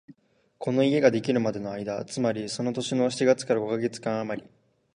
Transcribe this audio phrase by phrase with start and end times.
[0.57, 4.43] この家ができるまでの間、つまりその年の七月から五カ月間あまり、